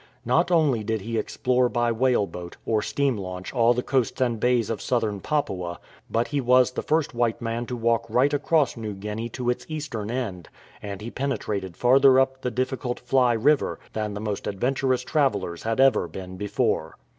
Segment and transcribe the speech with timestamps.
[0.25, 4.39] Not only did he explore by whale boat or steam launch all the coasts and
[4.39, 8.75] bays of Southern Papua, but he was the first white man to walk right across
[8.75, 10.49] New Guinea to its eastern end,
[10.81, 15.79] and he penetrated farther up the difficult Fly River than the most adventurous travellers had
[15.79, 16.97] ever been before.